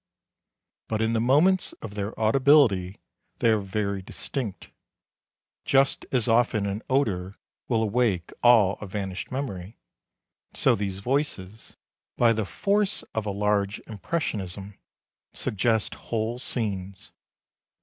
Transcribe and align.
"But 0.87 1.03
in 1.03 1.13
the 1.13 1.19
moments 1.21 1.73
of 1.73 1.93
their 1.93 2.19
audibility 2.19 2.95
they 3.37 3.51
are 3.51 3.59
very 3.59 4.01
distinct. 4.01 4.71
Just 5.63 6.07
as 6.11 6.27
often 6.27 6.65
an 6.65 6.81
odour 6.89 7.35
will 7.67 7.83
awake 7.83 8.31
all 8.41 8.79
a 8.81 8.87
vanished 8.87 9.29
memory, 9.31 9.77
so 10.55 10.73
these 10.73 11.01
voices, 11.01 11.77
by 12.17 12.33
the 12.33 12.45
force 12.45 13.03
of 13.13 13.27
a 13.27 13.31
large 13.31 13.79
impressionism, 13.81 14.75
suggest 15.33 15.93
whole 15.93 16.39
scenes. 16.39 17.11